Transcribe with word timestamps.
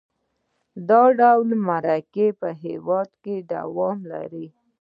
دا 0.89 1.01
ډول 1.19 1.49
مرګونه 1.67 2.27
په 2.39 2.49
هېواد 2.63 3.09
کې 3.23 3.35
دوام 3.53 3.99
لري. 4.11 4.47